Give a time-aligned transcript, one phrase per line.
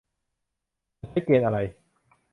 [0.99, 1.57] มันใช้เกณฑ์อะไร?